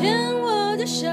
[0.00, 1.06] 牵我的手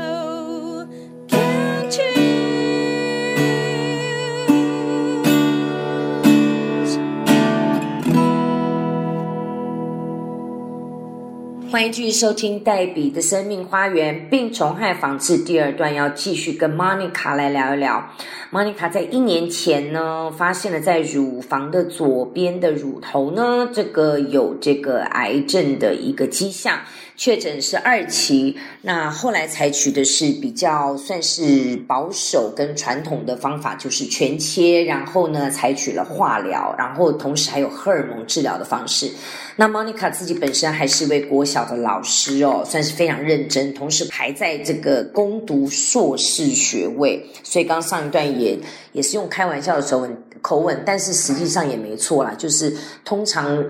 [11.77, 18.03] 欢迎继续收听黛比的生命花园病虫害防治第二段，要继续跟 Monica 来聊一聊。
[18.51, 26.79] Monica 在一年前呢，发现了在乳房的左边的乳头呢，这个有这个癌症的一个迹象，
[27.15, 28.57] 确诊是二期。
[28.81, 39.11] 那后来采取的是比较算是保守跟传统的方法，就是全切，然后呢采取了化疗，然后同时还有荷尔蒙治疗的方式。
[39.59, 48.55] 那 Monica 自己本身还是一位国小的老师哦，算是非常认真，同时还在这个攻读硕士学位，所以刚上一段也
[48.91, 52.71] 也是用开玩笑的口吻口吻，但是实际上也没错啦，就是
[53.03, 53.65] 通常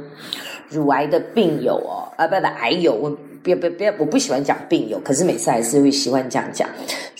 [0.67, 3.09] 乳癌的病友哦，啊不的癌友，我
[3.41, 6.69] 不要不要不要，我不喜欢讲病友，可是每次还是会喜欢这样讲，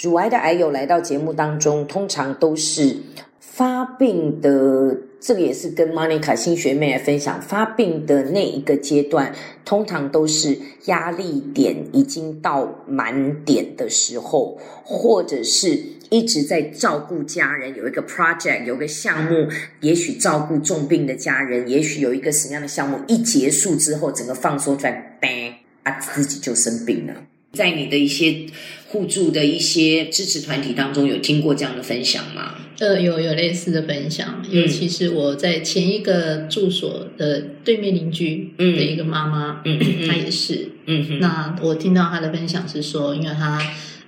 [0.02, 2.98] 乳癌的癌友来到节目当中，通常都是
[3.40, 4.98] 发病的。
[5.20, 9.34] 这个也是跟 Monica 新学妹来分享，发病的那一个阶段，
[9.66, 15.80] 通常都是压力点已经到满点的时候，或者是
[16.10, 19.48] 一直在照顾家人，有一个 project，有个项目，
[19.82, 25.52] 也许照顾重病的家人，也许有一个什么样的项目一结束之后，整个放松出来，嘣
[25.84, 27.14] 啊，自己就生病了。
[27.54, 28.46] 在你的一些
[28.88, 32.56] 互助的一些支持团体当中，有听过这样的分享吗？
[32.80, 40.70] 呃，有有类似的分享，尤其是我在前一个住所的对面邻居的一个妈妈，嗯她也是。
[40.86, 43.60] 嗯哼，那我听到她的分享是说，因为她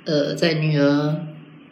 [0.06, 1.16] 呃在女儿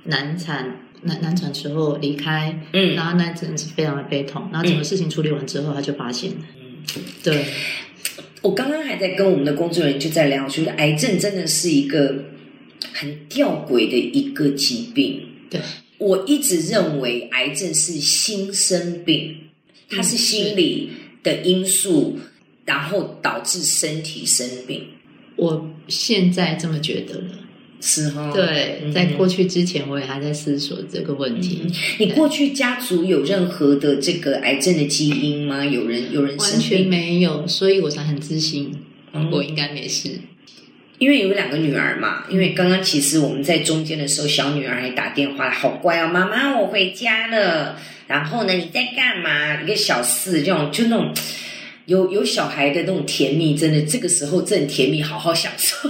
[0.05, 2.95] 难产难难产之后离开，嗯。
[2.95, 6.37] 然后那阵子非常的悲痛，然后整个事情处理完之后，她就发现了，
[6.95, 7.01] 嗯。
[7.23, 7.45] 对，
[8.41, 12.15] 我刚刚还在跟我们的工作人员就在聊，觉得癌症真的是一个
[12.93, 15.21] 很吊诡的一个疾病。
[15.49, 15.61] 对，
[15.97, 19.35] 我一直认为癌症是心生病，
[19.89, 20.89] 它是心理
[21.23, 22.19] 的因素，
[22.65, 24.83] 然后导致身体生病，
[25.35, 27.29] 我现在这么觉得了。
[27.79, 28.31] 是哈？
[28.33, 31.61] 对，嗯在过去之前，我也还在思索这个问题。
[31.99, 35.63] 你过去家族有任何的这个癌症的基因吗？
[35.63, 36.87] 有人有人完全？
[36.87, 38.71] 没有，所以我才很自信，
[39.13, 40.09] 嗯我应该没事。
[40.99, 47.77] 因为有两个女儿嘛，因为刚刚其实我们在中间的时候，小女儿还打电话，好乖哦，妈妈我回家了。
[48.07, 49.61] 然后呢，你在干嘛？
[49.61, 51.13] 一个小四这种，就那种
[51.85, 55.89] 有有小孩的那种甜蜜，真的这个时候正甜蜜，好好享受。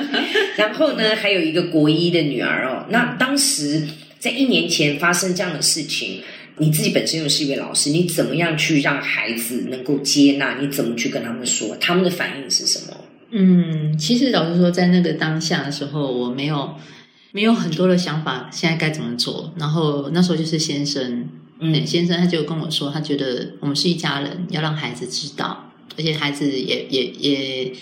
[0.56, 3.86] 然后呢，还有一个国一的女儿哦，那当时
[4.18, 6.22] 在一年前发生这样的事情。
[6.58, 10.56] 你自己本身又是一位老师，你怎么样去让孩子能够接纳？
[10.58, 11.76] 你怎么去跟他们说？
[11.78, 12.96] 他们的反应是什么？
[13.30, 16.74] 嗯，其实老实说，在那个当下的时候，我没有
[17.32, 19.52] 没有很多的想法，现在该怎么做。
[19.56, 21.28] 然后那时候就是先生，
[21.58, 27.72] 嗯先生他就跟我说，他觉得我们是一家人，要让孩子知道，而且孩子也也也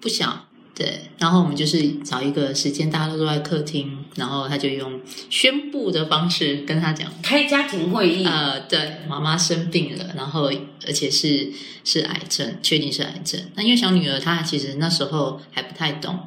[0.00, 0.43] 不小。
[0.74, 10.50] 对，然后我们就是找一个时间，大家都坐在客厅，然后他就用宣布的方式跟他讲，开家庭会议，呃，对，妈妈生病了，然后
[10.84, 11.52] 而且是
[11.84, 13.40] 是癌症，确定是癌症。
[13.54, 16.18] 那因为小女儿她其实那时候还不太懂，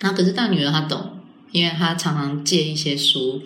[0.00, 1.18] 那可是大女儿她懂，
[1.52, 3.42] 因为她常常借一些书，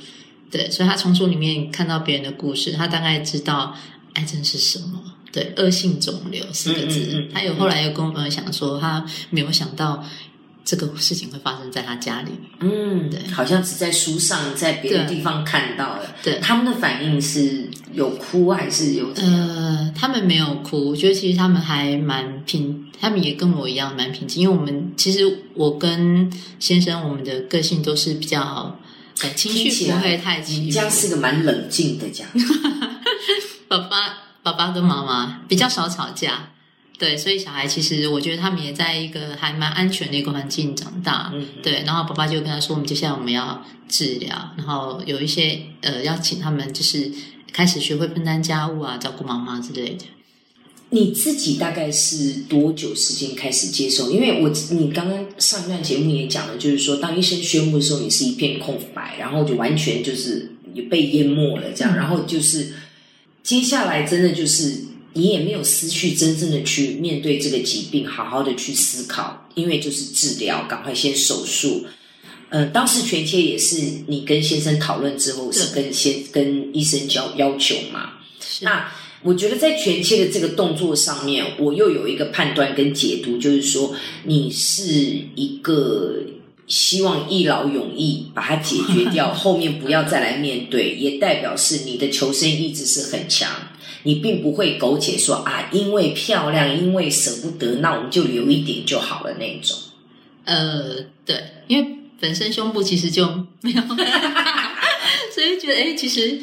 [0.52, 3.76] 对，所以她从书里面看到别人的故事，她大概知道
[4.14, 5.02] 癌症是什么。
[5.32, 10.04] 对，恶性肿瘤四个字，嗯嗯嗯她有后来又跟我分享说，他没有想到
[10.64, 12.30] 这个事情会发生在他家里。
[12.60, 16.14] 嗯，对好像只在书上，在别的地方看到了。
[16.22, 19.10] 对他们的反应是有哭还是有？
[19.16, 25.20] 呃，他们没有哭，我觉得其实他们还蛮平，他们也跟我一样蛮平静，因为我们其实
[25.54, 28.78] 我跟先生我们的个性都是比较
[29.22, 30.60] 呃情绪不会太起伏。
[30.62, 32.24] 你家是个蛮冷静的家，
[33.66, 36.50] 爸爸爸爸跟妈妈比较少吵架，
[36.98, 41.30] 对，所以小孩其实我觉得他们也在一个还蛮安全的一个环境长大。
[41.34, 47.10] 嗯，对，然后爸爸就跟他说，我们接下来我们要治疗，然后有一些呃要请他们就是
[47.52, 50.04] 开始学会分担家务啊，照顾妈妈之类的。
[50.90, 54.10] 你自己大概是多久时间开始接受？
[54.10, 62.74] 因为我你刚刚上一段节目也讲了，就是说当医生宣布的时候，你是一片空白，然后就完全就是也被淹没了这样，嗯然后就是
[63.42, 64.72] 接下来真的就是
[65.14, 71.84] 你也没有失去真正的去面对这个疾病，好好的去思考，因为就是治疗，赶快先手术。
[72.48, 78.14] 呃，当时全切也是你跟先生讨论之后，是跟先跟医生交要求嘛？
[78.60, 78.92] 那
[79.22, 84.84] 我觉得在全切的这个动作上面，我又有一个判断跟解读，就是说你是
[85.34, 86.16] 一个
[86.72, 93.50] 希望一劳永逸把它解决掉， 后面不要再来面对，也代表是你的求生意志是很强，
[94.04, 99.76] 你并不会苟且说啊，因为漂亮，因为舍不得，那我们就留一点就好了那种。
[100.46, 100.96] 呃，
[101.26, 101.36] 对，
[101.68, 101.86] 因为
[102.18, 103.26] 本身胸部其实就
[103.60, 103.82] 没有，
[105.34, 106.40] 所以觉得哎，其实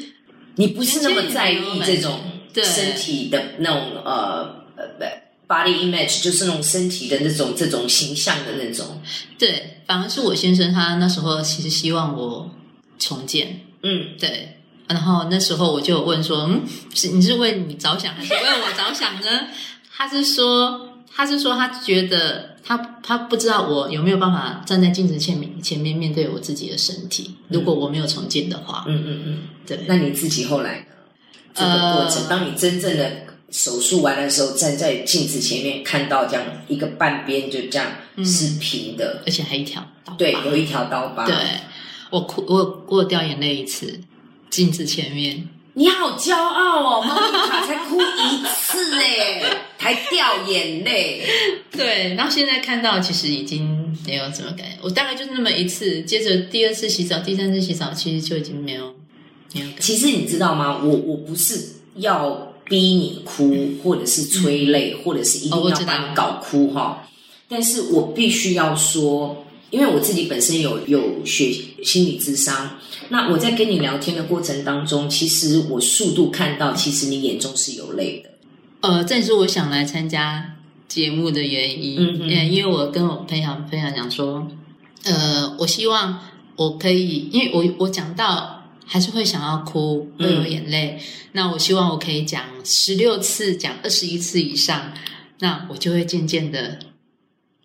[0.57, 2.19] 你不是那么在意这种
[2.53, 5.03] 身体的那种呃呃不
[5.49, 9.01] body image，就是那种身体的那种这种形象的那种。
[9.37, 12.49] 对，反而是我先生他那时候其实希望我
[12.99, 14.55] 重建，嗯，对。
[14.87, 16.61] 然后那时候我就问说，嗯，
[16.93, 19.47] 是你是为你着想还是为我着想呢？
[19.95, 29.37] 他是说，他是说他觉得他他不知道我有没有办法站在镜子前面前面面对我自己的身体，如果我没有重建的话，嗯嗯嗯。
[29.67, 29.79] 对。
[29.87, 30.85] 那你自己后来呢？
[31.53, 33.11] 这个过程，呃当你真正的
[33.51, 39.85] 手术完的时候，站在镜子前面看到这样一个半边就这样嗯是平的，而且还一条
[40.17, 41.25] 对，有一条刀疤。
[41.25, 41.35] 对，
[42.09, 43.99] 我哭，我有我掉眼泪一次，
[44.49, 45.47] 镜子前面。
[45.73, 49.41] 你好骄傲哦，莫妮卡才哭一次哎，
[49.77, 51.23] 还掉眼泪。
[51.71, 58.93] 对，然后现在看到其实已经没有什么感觉，我大概就是那么一次，接着第二次洗澡、第三次洗澡，其实就已经没有
[59.53, 59.81] 没有感觉。
[59.81, 60.81] 其实你知道吗？
[60.83, 67.09] 我我不是要逼你哭，或者是催泪，或者是一定要把你搞哭哈。
[67.49, 71.51] 但是我必须要说，因为我自己本身有有学
[71.83, 72.77] 心理智商，
[73.09, 78.29] 那我在跟你聊天的过程当中，其实我速度看到，其实你眼中是有泪的。
[78.81, 80.55] 呃，这也是我想来参加
[80.87, 81.97] 节目的原因。
[81.99, 84.47] 嗯哼因为我跟我朋友分享讲说，
[85.03, 86.19] 呃，我希望
[86.55, 88.58] 我可以，因为我我讲到
[88.91, 90.99] 还是会想要哭，会有嗯眼泪。
[91.33, 94.91] 那我希望我可以讲十六次，讲二十一次以上，
[95.41, 96.79] 那我就会渐渐的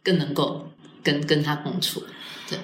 [0.03, 0.69] 更能够
[1.03, 2.03] 跟跟他共处。
[2.47, 2.59] 对，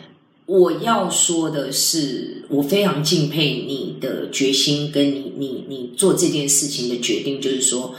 [0.45, 7.95] 我要说的是，我非常敬佩你的决心，跟你你你做这件事情的决定，就是说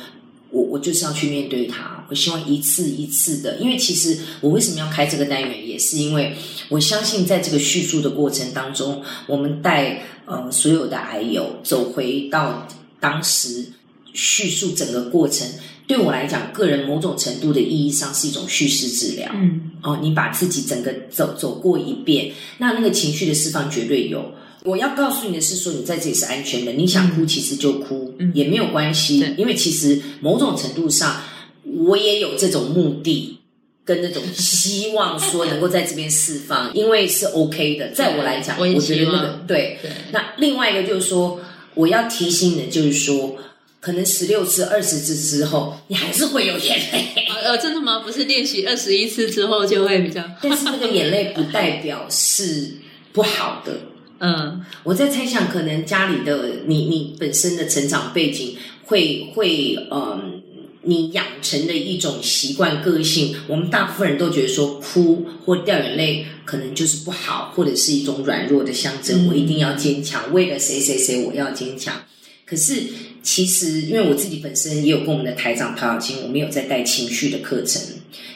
[0.51, 2.05] 我我就是要去面对它。
[2.07, 6.35] 我希望一次一次的，因为其实我为什么要开这个单元，也是因为
[6.67, 12.65] 我相信在这个叙述的过程当中，我们带呃所有的癌友走回到
[13.01, 13.65] 当时
[14.13, 15.45] 叙述整个过程。
[15.87, 19.29] 对我来讲，个人某种程度的意义上是一种叙事治疗。
[19.33, 24.23] 嗯哦，你把自己整个走走过一遍，那那个情绪的释放绝对有。
[24.63, 31.19] 我要告诉你的是说，你在这里是安全的，你想哭其实就哭，嗯也没有关系，因为其实某种程度上，
[31.65, 33.39] 我也有这种目的。
[33.83, 39.77] 跟那种希望说能够在这边释放， 因为是 OK 的，在我来讲，我也觉得那个对。
[39.81, 41.39] 对，那另外一个就是说，
[41.73, 43.37] 我要提醒你的就是说，
[43.79, 47.05] 可能十六次、二十次之后，你还是会有眼泪。
[47.43, 47.99] 呃，真的吗？
[48.05, 52.73] 不是练习二十一次之后就会比较，但是那个眼泪不代表是
[53.11, 53.73] 不好的。
[54.23, 58.55] 嗯我在猜想，可能家里的你你本身的成长背景
[58.85, 60.40] 会会嗯，
[60.83, 69.25] 你养成的一种习惯个性，我们大部分人都觉得说哭或掉眼泪可能就是不好，或者是一种软弱的象征。
[69.25, 72.01] 嗯我一定要坚强，为了谁谁谁我要坚强。
[72.45, 72.83] 可是
[73.21, 77.81] 其实，因为我自己本身也有跟我们的台长陶小青，我们有在带情绪的课程，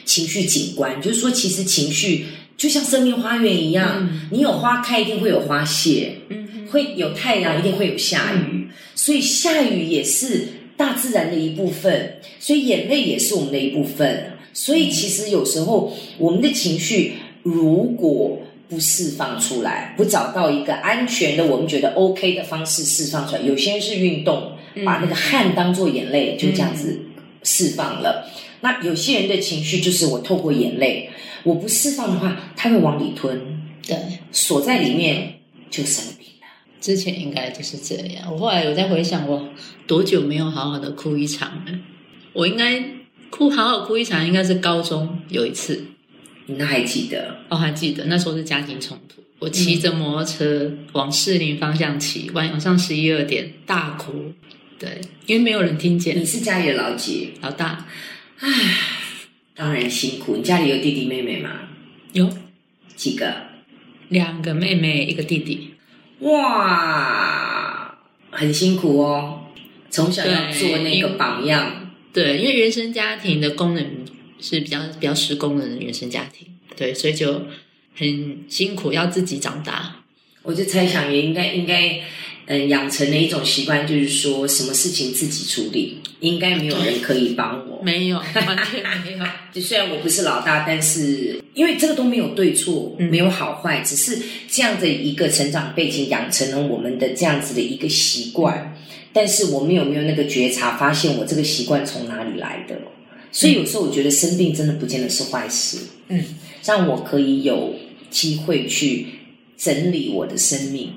[0.04, 2.26] 情绪景观，就是说，其实情绪
[2.56, 6.18] 就像生命花园一样，嗯你有花开，一定会有花谢。
[6.30, 14.32] 嗯会有太阳，一定会有下雨，所以下雨也是大自然的一部分，所以眼泪也是我们的一部分。
[14.52, 24.52] 所以其实有时候我们的情绪如果不释放出来，不找到一个安全的、我们觉得 OK 的方式释放出来，有些人是运动，
[24.84, 26.98] 把那个汗当做眼泪，就这样子
[27.44, 28.28] 释放了。
[28.62, 31.10] 那有些人的情绪就是我透过眼泪，
[31.44, 33.38] 我不释放的话，它会往里吞，
[33.86, 33.96] 对，
[34.32, 35.34] 锁在里面
[35.70, 36.15] 就生病了。
[36.86, 38.32] 之前应该就是这样。
[38.32, 39.48] 我后来有在回想，我
[39.88, 41.78] 多久没有好好的哭一场了？
[42.32, 42.80] 我应该
[43.28, 45.84] 哭好好哭一场，应该是高中有一次，
[46.46, 47.38] 你那还记得？
[47.48, 54.32] 哦还记得那时候是家庭冲突，我骑着摩托车往士林方向骑，晚上十一二点大哭，
[54.78, 57.84] 对，因为没有人听见你，是家里的老几，老大
[58.38, 58.48] 唉
[59.56, 60.36] 当然辛苦。
[60.36, 61.50] 你家里有弟弟妹妹吗？
[62.12, 62.30] 有
[62.94, 63.34] 几个？
[64.08, 65.74] 两个妹妹，一个弟弟，
[66.20, 67.98] 哇，
[68.30, 69.42] 很辛苦哦。
[69.88, 74.04] 从小要做那个榜样，对，因为原生家庭的功能
[74.40, 76.46] 是比较比较失功能的原生家庭，
[76.76, 77.46] 对，所以就
[77.94, 79.96] 很辛苦，要自己长大。
[80.42, 82.00] 我就猜想也应该应该
[82.46, 87.82] 嗯，养成了一种习惯，就是说什么事情自己处理，应该没有人可以帮我。
[87.82, 89.24] 没有，完全没有。
[89.52, 98.76] 就虽然我不是老大，但是因为这个都没有对错，嗯没有好坏，只是这样的一个成长背景养成了我们的这样子的一个习惯。
[99.12, 102.76] 但是我们有没有那个觉察，发现我这个习惯从哪里来的？
[103.32, 106.24] 所以有时候我觉得生病真的不见得是坏事，嗯，
[106.64, 107.74] 让我可以有
[108.08, 109.06] 机会去
[109.58, 110.90] 整理我的生命，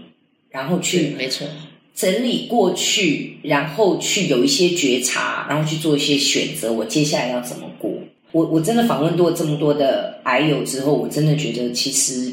[0.51, 1.48] 然后去没错，
[1.94, 6.72] 整理过去，然后去有一些觉察，然后去做一些选择。
[6.72, 7.91] 我接下来要怎么过？
[8.32, 12.32] 我我真的访问过这么多的癌友之后，我真的觉得其实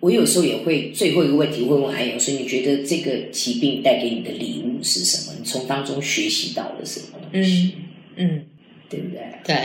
[0.00, 5.32] 我有时候也会最后一个问题会问癌友说：你觉得这个疾病带给你的礼物是什么？
[5.38, 7.72] 你从当中学习到了什么东西？
[8.16, 8.44] 嗯，
[8.90, 9.22] 对不对？
[9.44, 9.56] 对，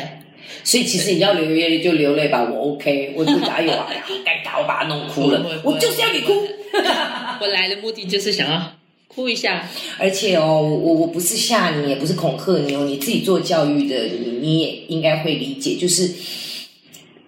[0.64, 6.32] 所以其实你要流眼泪就流泪吧，我 OK，我不打有啊，好尴尬， 我把它弄哭了我就是要你哭。
[7.42, 8.74] 我来的目的就是想要
[9.08, 9.68] 哭一下。
[9.98, 16.12] 而且哦，我我不是吓你，也不是恐吓你哦，你自己做教育的，你你也应该会理解，就是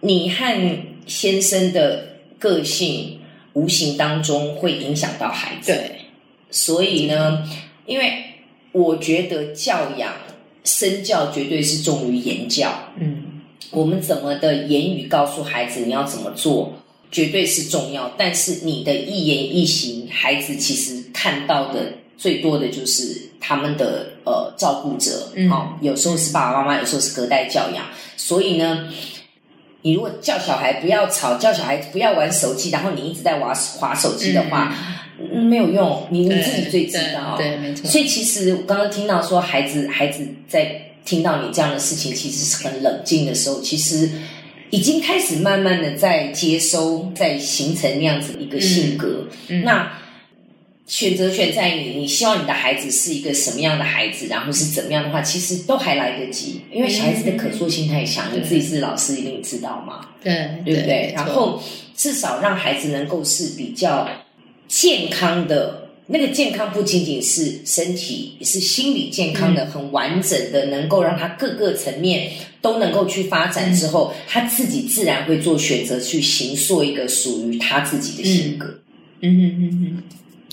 [0.02, 3.20] 你和先生的个性
[3.54, 5.72] 无形当中会影响到孩子。
[5.72, 5.92] 对，
[6.52, 7.44] 所以呢，
[7.86, 8.24] 因为
[8.72, 10.14] 我觉得教养
[10.64, 16.74] 身教绝对是重于言教，嗯，我们怎么的言语告诉孩子你要怎么做，
[17.12, 18.12] 绝对是重要。
[18.18, 27.86] 但是你的一言一行，孩子其实看到的最多的就是他们的呃照顾者，嗯哦，有时候是爸爸妈妈，有时候是隔代教养。
[28.18, 28.90] 所以呢，
[29.82, 34.76] 你如果叫小孩不要吵，叫小孩不要玩手机，然后你一直在玩划手机的话，
[35.34, 37.36] 嗯没有用，你你自己最知道。
[37.38, 37.90] 对，对没错。
[37.90, 44.10] 所以其实我刚刚听到说，孩子孩子在听到你这样的事情，其实是很冷静的时候，其实
[44.70, 49.28] 已经开始慢慢的在接收，在形成那样子一个性格。
[49.48, 49.92] 嗯那
[50.86, 60.08] 选择权在你，你希望你的孩子是一个什么样的孩子，然后是怎么样的话，其实都还来得及，因为小孩子的可塑性太强，你自己是老师一定知道嘛。
[60.24, 60.34] 对
[60.66, 61.62] 对不对然后
[61.96, 64.10] 至少让孩子能够是比较
[64.68, 65.89] 健康的。
[66.12, 78.80] 那个健康不仅仅是身体，也是心理健康的，很完整的，能够让他各个层面都能够去发展之后，他自己自然会做选择，去形塑一个属于他自己的性格。
[79.22, 80.04] 嗯哼嗯哼，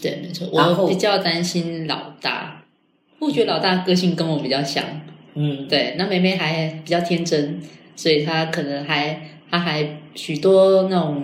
[0.02, 0.46] 对，没错。
[0.52, 2.62] 然后我比较担心老大，
[3.18, 4.84] 我觉得老大个性跟我比较像。
[5.34, 7.60] 嗯，对，那妹妹还比较天真，
[7.94, 11.22] 所以她可能还她还许多那种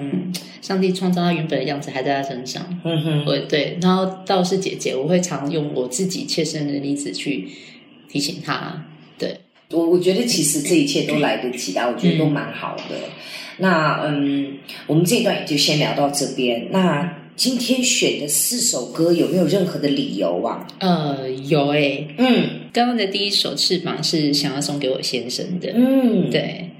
[0.60, 2.80] 上帝创造他原本的样子还在他身上。
[2.84, 7.48] 嗯哼，我对，然后倒是姐姐，我会常用我自己切身的例子去
[8.08, 8.84] 提醒他。
[9.18, 12.96] 对，我我觉得其实这一切都来得及啊，我觉得都蛮好的。
[13.58, 16.68] 那嗯，我们这一段也就先聊到这边。
[16.70, 20.66] 那今天选的四首歌有没有任何的理由啊？
[20.78, 25.70] 呃，有诶、嗯刚刚的第一首翅膀是想要送给我先生的。
[25.74, 26.70] 嗯，，对，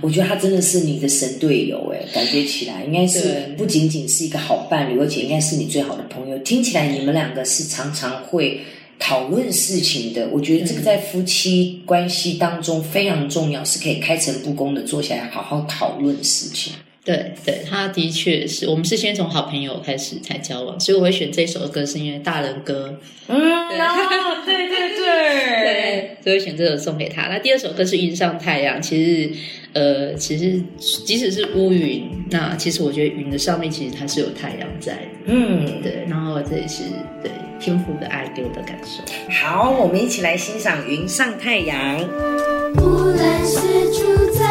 [0.00, 6.38] 我觉得他真的是你的神队友哎，感觉起来应该是不仅仅是一个好伴侣，而且应该是你最好的朋友。
[6.38, 8.60] 听起来你们两个是常常会
[8.98, 10.28] 讨论事情的。
[10.32, 16.72] 我觉得这个在夫妻关系当中非常重要，是可以开诚布公的坐下来好好讨论事情。
[17.06, 22.98] 对对，他的确是我们是先从好朋友开始才交往，所以我会选这首歌是因为大人歌，
[23.28, 27.28] 嗯，哦，对对对， 对，所以选这首送给他。
[27.28, 29.30] 那第二首歌是《云上太阳》，其实
[29.72, 30.60] 呃，其实
[31.04, 36.04] 即使是乌云，那其实我觉得云的上面其实它是有太阳在的，嗯，对。
[36.08, 36.82] 然后这也是
[37.22, 39.00] 对天父的爱给我的感受。
[39.32, 42.00] 好，我们一起来欣赏《云上太阳》。
[42.78, 43.56] 无论是
[43.92, 44.44] 住在